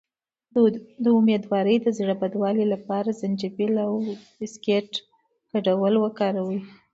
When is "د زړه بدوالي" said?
1.81-2.65